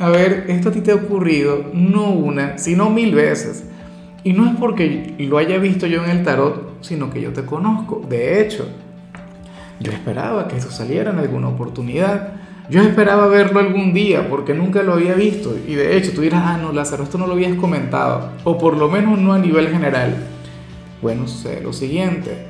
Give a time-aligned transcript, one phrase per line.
[0.00, 3.66] a ver, esto a ti te ha ocurrido no una, sino mil veces.
[4.24, 7.44] Y no es porque lo haya visto yo en el tarot, sino que yo te
[7.44, 8.02] conozco.
[8.08, 8.66] De hecho,
[9.78, 12.32] yo esperaba que eso saliera en alguna oportunidad.
[12.70, 15.54] Yo esperaba verlo algún día porque nunca lo había visto.
[15.68, 18.30] Y de hecho, tú dirás, ah, no, Lázaro, esto no lo habías comentado.
[18.44, 20.16] O por lo menos no a nivel general.
[21.02, 22.46] Bueno, sucede lo siguiente.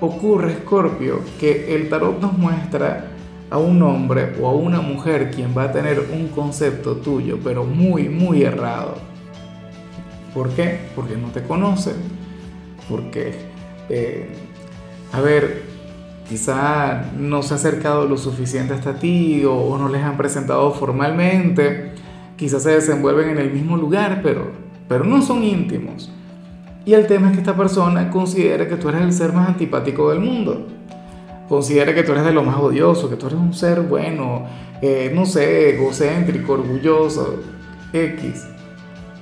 [0.00, 3.11] Ocurre, Scorpio, que el tarot nos muestra
[3.52, 7.64] a un hombre o a una mujer quien va a tener un concepto tuyo, pero
[7.64, 8.94] muy, muy errado.
[10.32, 10.80] ¿Por qué?
[10.96, 11.96] Porque no te conocen.
[12.88, 13.34] Porque,
[13.90, 14.30] eh,
[15.12, 15.64] a ver,
[16.26, 20.72] quizá no se ha acercado lo suficiente hasta ti o, o no les han presentado
[20.72, 21.92] formalmente.
[22.36, 24.50] Quizás se desenvuelven en el mismo lugar, pero,
[24.88, 26.10] pero no son íntimos.
[26.86, 30.08] Y el tema es que esta persona considera que tú eres el ser más antipático
[30.08, 30.66] del mundo
[31.52, 34.46] considera que tú eres de lo más odioso, que tú eres un ser bueno,
[34.80, 37.40] eh, no sé, egocéntrico, orgulloso,
[37.92, 38.46] X.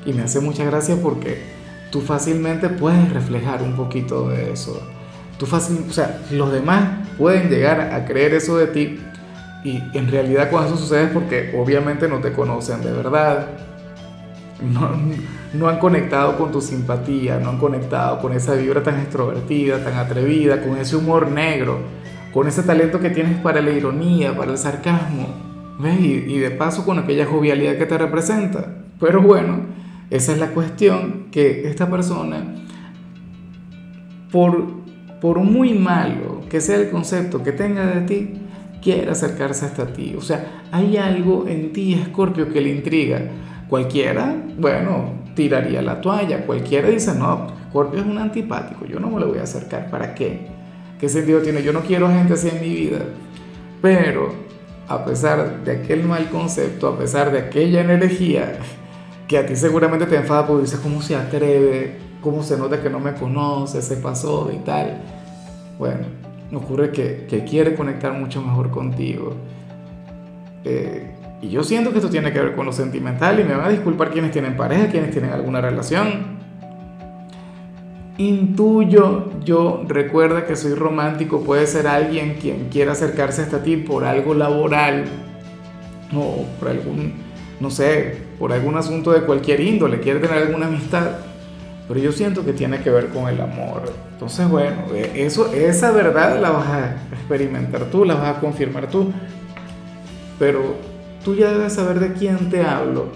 [0.06, 1.42] Y me hace mucha gracia porque
[1.90, 4.80] tú fácilmente puedes reflejar un poquito de eso.
[5.40, 9.00] Tú fácil, o sea, los demás pueden llegar a creer eso de ti
[9.64, 13.48] y en realidad cuando eso sucede es porque obviamente no te conocen de verdad.
[14.62, 14.88] No,
[15.52, 19.94] no han conectado con tu simpatía, no han conectado con esa vibra tan extrovertida, tan
[19.94, 21.98] atrevida, con ese humor negro
[22.32, 25.28] con ese talento que tienes para la ironía, para el sarcasmo,
[25.78, 26.00] ¿ves?
[26.00, 28.84] Y, de paso con aquella jovialidad que te representa.
[28.98, 29.60] Pero bueno,
[30.10, 32.44] esa es la cuestión, que esta persona,
[34.30, 34.66] por,
[35.20, 38.34] por muy malo que sea el concepto que tenga de ti,
[38.82, 40.14] quiere acercarse hasta ti.
[40.16, 43.22] O sea, hay algo en ti, Escorpio, que le intriga.
[43.68, 46.44] Cualquiera, bueno, tiraría la toalla.
[46.44, 49.90] Cualquiera dice, no, Escorpio es un antipático, yo no me lo voy a acercar.
[49.90, 50.59] ¿Para qué?
[51.00, 51.62] ¿Qué sentido tiene?
[51.62, 52.98] Yo no quiero gente así en mi vida.
[53.80, 54.34] Pero
[54.86, 58.58] a pesar de aquel mal concepto, a pesar de aquella energía
[59.26, 62.90] que a ti seguramente te enfada porque dices cómo se atreve, cómo se nota que
[62.90, 65.00] no me conoce, se pasó y tal.
[65.78, 66.00] Bueno,
[66.52, 69.34] ocurre que, que quiere conectar mucho mejor contigo.
[70.64, 73.66] Eh, y yo siento que esto tiene que ver con lo sentimental y me van
[73.66, 76.29] a disculpar quienes tienen pareja, quienes tienen alguna relación
[78.20, 84.04] intuyo yo, recuerda que soy romántico, puede ser alguien quien quiera acercarse hasta ti por
[84.04, 85.04] algo laboral
[86.14, 87.14] o por algún,
[87.60, 91.12] no sé, por algún asunto de cualquier índole, quiere tener alguna amistad,
[91.88, 93.90] pero yo siento que tiene que ver con el amor.
[94.12, 98.90] Entonces, bueno, eh, eso, esa verdad la vas a experimentar tú, la vas a confirmar
[98.90, 99.10] tú,
[100.38, 100.74] pero
[101.24, 103.06] tú ya debes saber de quién te hablo,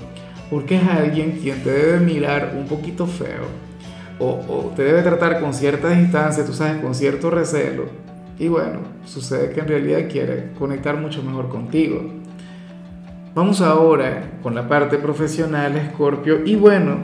[0.49, 3.74] porque es alguien quien te debe mirar un poquito feo
[4.19, 7.85] o, te debe tratar con cierta distancia, tú sabes, con cierto recelo.
[8.39, 12.03] Y bueno, sucede que en realidad quiere conectar mucho mejor contigo.
[13.35, 16.45] Vamos ahora con la parte profesional, Scorpio.
[16.45, 16.99] Y bueno,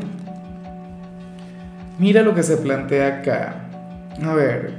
[1.99, 3.69] mira lo que se plantea acá.
[4.23, 4.73] A ver,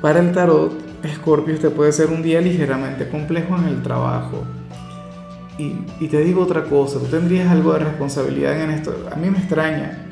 [0.00, 0.72] para el tarot,
[1.14, 4.44] Scorpio, este puede ser un día ligeramente complejo en el trabajo.
[5.58, 8.94] Y, te digo otra cosa, tú tendrías algo de responsabilidad en esto.
[9.10, 10.06] A mí me extraña,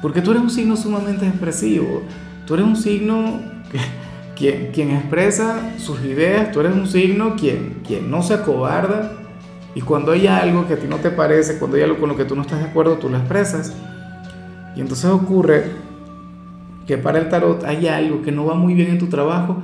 [0.00, 2.02] porque tú eres un signo sumamente expresivo.
[2.46, 3.40] Tú eres un signo
[3.72, 3.78] que,
[4.36, 9.12] quien, quien expresa sus ideas, tú eres un signo quien, quien no se acobarda.
[9.74, 12.16] Y cuando hay algo que a ti no te parece, cuando hay algo con lo
[12.16, 13.74] que tú no estás de acuerdo, tú lo expresas.
[14.76, 15.64] Y entonces ocurre
[16.86, 19.60] que para el tarot hay algo que no va muy bien en tu trabajo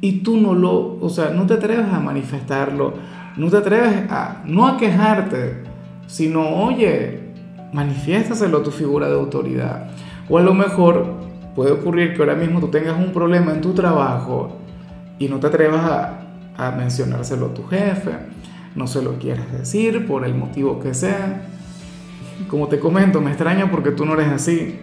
[0.00, 2.94] y tú no lo, o sea, no te atreves a manifestarlo
[3.36, 5.62] no te atreves a, no a quejarte,
[6.06, 7.20] sino, oye,
[7.72, 9.88] manifiéstaselo a tu figura de autoridad.
[10.28, 11.06] O a lo mejor
[11.54, 14.56] puede ocurrir que ahora mismo tú tengas un problema en tu trabajo
[15.18, 16.20] y no te atrevas a,
[16.56, 18.12] a mencionárselo a tu jefe,
[18.74, 21.42] no se lo quieres decir por el motivo que sea.
[22.48, 24.80] Como te comento, me extraña porque tú no eres así.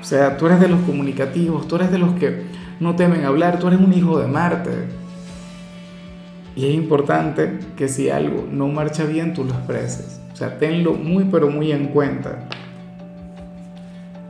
[0.00, 2.44] O sea, tú eres de los comunicativos, tú eres de los que
[2.80, 4.99] no temen hablar, tú eres un hijo de Marte.
[6.56, 10.20] Y es importante que si algo no marcha bien, tú lo expreses.
[10.32, 12.48] O sea, tenlo muy pero muy en cuenta.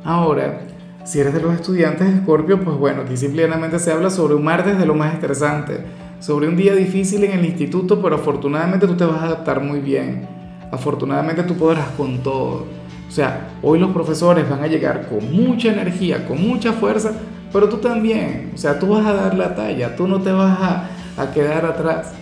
[0.04, 0.60] Ahora,
[1.04, 4.44] si eres de los estudiantes de Scorpio, pues bueno, aquí simplemente se habla sobre un
[4.44, 5.84] martes de lo más estresante,
[6.20, 9.80] sobre un día difícil en el instituto, pero afortunadamente tú te vas a adaptar muy
[9.80, 10.28] bien.
[10.70, 12.66] afortunadamente tú podrás con todo.
[13.08, 17.12] O sea, hoy los profesores van a llegar con mucha energía, con mucha fuerza,
[17.52, 18.52] pero tú también.
[18.54, 21.64] O sea, tú vas a dar la talla, tú no te vas a, a quedar
[21.64, 22.12] atrás.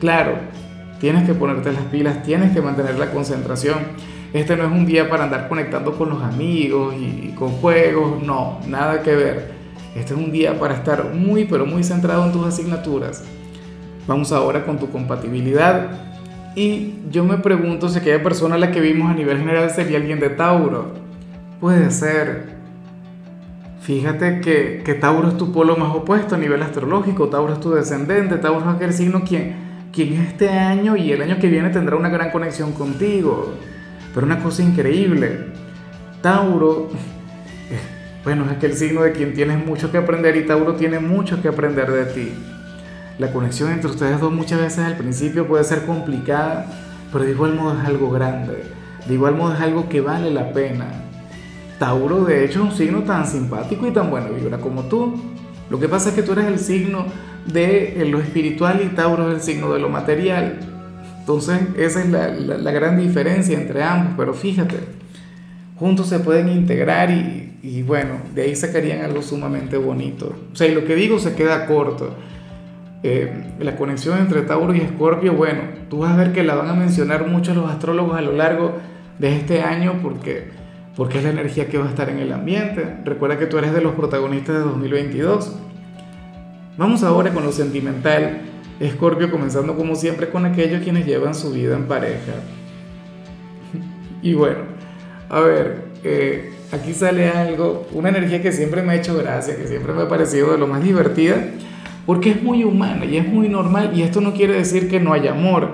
[0.00, 0.34] Claro,
[1.00, 3.78] tienes que ponerte las pilas, tienes que mantener la concentración.
[4.32, 8.60] Este no es un día para andar conectando con los amigos y, con juegos, no,
[8.66, 9.54] nada que ver.
[9.94, 13.24] Este es un día para estar muy, pero muy centrado en tus asignaturas.
[14.06, 15.90] Vamos ahora con tu compatibilidad.
[16.54, 19.98] Y yo me pregunto si aquella persona a la que vimos a nivel general sería
[19.98, 20.92] alguien de Tauro.
[21.60, 22.56] Puede ser.
[23.86, 27.28] Fíjate que, Tauro es tu polo más opuesto a nivel astrológico.
[27.28, 28.36] Tauro es tu descendente.
[28.38, 29.54] Tauro es aquel signo quien,
[29.92, 33.54] quien este año y el año que viene tendrá una gran conexión contigo.
[34.12, 35.52] Pero una cosa increíble.
[36.20, 36.88] Tauro,
[38.24, 41.46] bueno, es aquel signo de quien tienes mucho que aprender y Tauro tiene mucho que
[41.46, 42.32] aprender de ti.
[43.20, 46.66] La conexión entre ustedes dos muchas veces al principio puede ser complicada,
[47.12, 48.64] pero de igual modo es algo grande,
[49.06, 51.05] de igual modo es algo que vale la pena.
[51.78, 55.14] Tauro de hecho es un signo tan simpático y tan buena vibra como tú.
[55.70, 57.06] Lo que pasa es que tú eres el signo
[57.46, 60.58] de lo espiritual y Tauro es el signo de lo material.
[61.20, 64.76] Entonces esa es la, la, gran diferencia entre ambos, pero fíjate,
[65.76, 70.34] juntos se pueden integrar y, y bueno, de ahí sacarían algo sumamente bonito.
[70.52, 72.14] O sea, y lo que digo se queda corto.
[73.02, 76.68] Eh, la conexión entre Tauro y Escorpio, bueno, tú vas a ver que la van
[76.68, 78.78] a mencionar muchos los astrólogos a lo largo
[79.18, 80.48] de este año porque,
[80.96, 82.96] porque es la energía que va a estar en el ambiente.
[83.04, 85.52] Recuerda que tú eres de los protagonistas de 2022.
[86.78, 88.40] Vamos ahora con lo sentimental.
[88.80, 92.32] Escorpio comenzando como siempre con aquellos quienes llevan su vida en pareja.
[94.22, 94.60] Y bueno,
[95.28, 99.68] a ver, eh, aquí sale algo, una energía que siempre me ha hecho gracia, que
[99.68, 101.36] siempre me ha parecido de lo más divertida
[102.06, 105.12] porque es muy humana y es muy normal y esto no quiere decir que no
[105.12, 105.72] haya amor.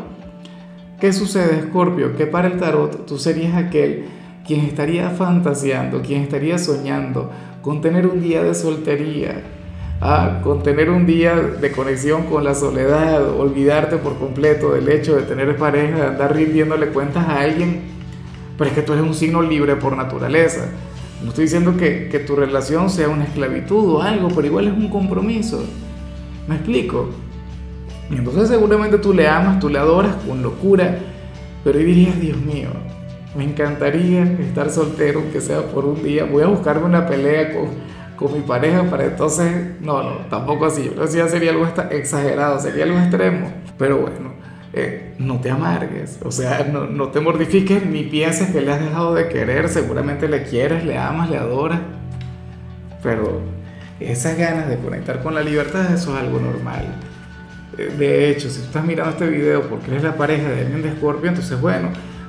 [0.98, 2.16] ¿Qué sucede, Escorpio?
[2.16, 4.06] Que para el tarot tú serías aquel
[4.46, 7.30] quien estaría fantaseando, quien estaría soñando
[7.62, 9.42] con tener un día de soltería,
[10.00, 15.16] ah, con tener un día de conexión con la soledad, olvidarte por completo del hecho
[15.16, 17.82] de tener pareja, de andar rindiéndole cuentas a alguien,
[18.58, 20.66] pero es que tú eres un signo libre por naturaleza.
[21.22, 24.74] No estoy diciendo que, que tu relación sea una esclavitud o algo, pero igual es
[24.74, 25.64] un compromiso.
[26.48, 27.10] ¿Me explico?
[28.10, 30.98] Y entonces seguramente tú le amas, tú le adoras con locura,
[31.62, 32.70] pero hoy dirías, Dios mío,
[33.34, 37.69] me encantaría estar soltero, aunque sea por un día, voy a buscarme una pelea con,
[38.17, 42.61] con mi pareja para entonces, no, no, tampoco así, yo creo que sería algo exagerado,
[42.61, 44.34] sería algo extremo, pero bueno,
[44.75, 48.81] eh, no te amargues, o sea, no, no te mortifiques ni pienses que le has
[48.81, 51.81] dejado de querer, seguramente le quieres, le amas, le adoras,
[53.02, 53.40] pero
[53.99, 56.87] esas ganas de conectar con la libertad, eso es algo normal.
[57.79, 60.82] Eh, de hecho, si tú estás mirando este video porque eres la pareja de alguien
[60.82, 61.88] de Escorpio, entonces bueno,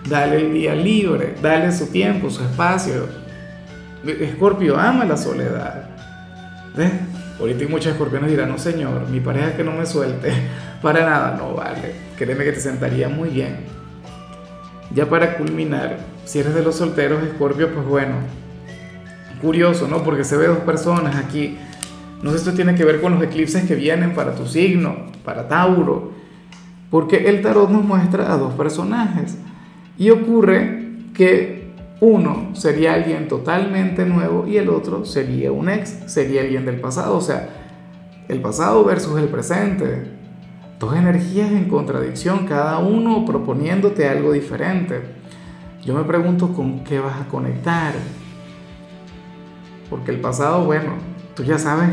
[0.10, 3.08] dale el día libre, dale su tiempo, su espacio.
[4.06, 5.90] Escorpio ama la soledad.
[6.76, 6.92] ¿Ves?
[7.40, 10.32] Ahorita muchos escorpiones dirán, no señor, mi pareja que no me suelte.
[10.82, 11.96] Para nada, no vale.
[12.18, 13.66] Créeme que te sentaría muy bien.
[14.94, 18.16] Ya para culminar, si eres de los solteros, Escorpio, pues bueno,
[19.42, 20.04] curioso, ¿no?
[20.04, 21.58] Porque se ve dos personas aquí.
[22.22, 25.08] No sé si esto tiene que ver con los eclipses que vienen para tu signo,
[25.26, 26.12] para Tauro.
[26.92, 29.38] Porque el tarot nos muestra a dos personajes.
[29.98, 36.42] Y ocurre que uno sería alguien totalmente nuevo y el otro sería un ex, sería
[36.42, 37.16] alguien del pasado.
[37.16, 37.50] O sea,
[38.28, 40.12] el pasado versus el presente.
[40.80, 45.02] Dos energías en contradicción, cada uno proponiéndote algo diferente.
[45.86, 47.94] Yo me pregunto con qué vas a conectar.
[49.90, 50.96] Porque el pasado, bueno,
[51.36, 51.90] tú ya sabes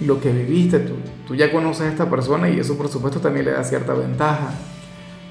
[0.00, 0.94] lo que viviste, tú,
[1.26, 4.50] tú ya conoces a esta persona y eso por supuesto también le da cierta ventaja.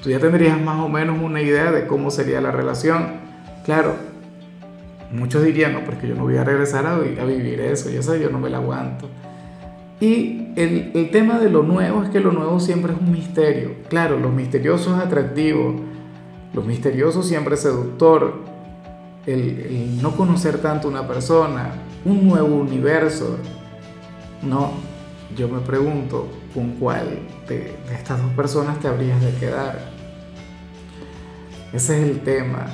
[0.02, 3.06] Tú ya tendrías más o menos una idea de cómo sería la relación.
[3.64, 3.94] Claro,
[5.12, 8.30] muchos dirían, no, porque yo no voy a regresar a, vivir eso, yo sé, yo
[8.30, 9.08] no me la aguanto.
[10.00, 13.72] Y el, el, tema de lo nuevo es que lo nuevo siempre es un misterio.
[13.90, 15.76] Claro, lo misterioso es atractivo,
[16.54, 18.38] lo misterioso siempre es seductor,
[19.26, 21.72] el, el no conocer tanto una persona,
[22.06, 23.36] un nuevo universo.
[24.42, 24.72] No,
[25.36, 29.78] yo me pregunto con cuál de, estas dos personas te habrías de quedar.
[31.72, 32.66] Ese es el tema.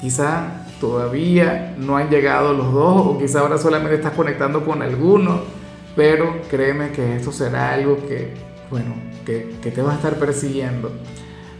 [0.00, 5.42] Quizá todavía no han llegado los dos o quizá ahora solamente estás conectando con alguno,
[5.96, 8.34] pero créeme que esto será algo que,
[8.70, 8.94] bueno,
[9.24, 10.92] que, que te va a estar persiguiendo.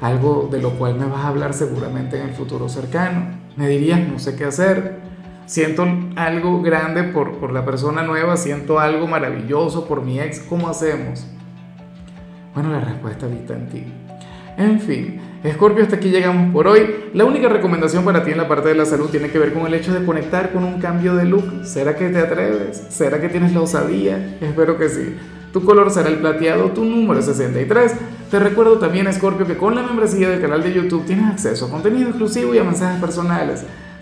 [0.01, 3.39] Algo de lo cual me vas a hablar seguramente en el futuro cercano.
[3.57, 4.99] Me dirías, no sé qué hacer,
[5.47, 5.87] siento
[6.17, 11.27] algo grande por, por, la persona nueva, siento algo maravilloso por mi ex, ¿cómo hacemos?
[12.55, 13.85] Bueno, la respuesta está en ti.
[14.57, 17.11] En fin, Escorpio, hasta aquí llegamos por hoy.
[17.13, 19.67] La única recomendación para ti en la parte de la salud tiene que ver con
[19.67, 21.65] el hecho de conectar con un cambio de look.
[21.65, 22.87] ¿Será que te atreves?
[22.89, 24.39] ¿Será que tienes la osadía?
[24.41, 25.17] Espero que sí.
[25.53, 27.95] Tu color será el plateado, tu número es 63.
[28.31, 31.71] Te recuerdo también, Escorpio, que con la membresía del canal de YouTube tienes acceso a
[31.71, 33.65] contenido exclusivo y a mensajes personales.